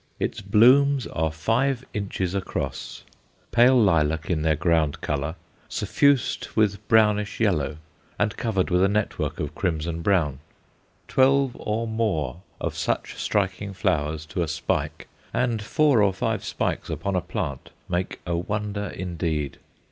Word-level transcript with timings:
Its 0.19 0.41
blooms 0.41 1.05
are 1.05 1.31
five 1.31 1.85
inches 1.93 2.33
across, 2.33 3.03
pale 3.51 3.79
lilac 3.79 4.31
in 4.31 4.41
their 4.41 4.55
ground 4.55 4.99
colour, 4.99 5.35
suffused 5.69 6.47
with 6.55 6.85
brownish 6.87 7.39
yellow, 7.39 7.77
and 8.17 8.35
covered 8.35 8.71
with 8.71 8.81
a 8.81 8.87
network 8.87 9.39
of 9.39 9.53
crimson 9.53 10.01
brown. 10.01 10.39
Twelve 11.07 11.55
or 11.59 11.85
more 11.87 12.41
of 12.59 12.75
such 12.75 13.13
striking 13.17 13.73
flowers 13.73 14.25
to 14.25 14.41
a 14.41 14.47
spike, 14.47 15.07
and 15.35 15.61
four 15.61 16.01
or 16.01 16.13
five 16.13 16.43
spikes 16.43 16.89
upon 16.89 17.15
a 17.15 17.21
plant 17.21 17.69
make 17.87 18.21
a 18.25 18.35
wonder 18.35 18.85
indeed. 18.95 19.59